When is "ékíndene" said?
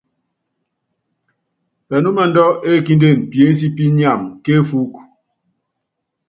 2.73-3.21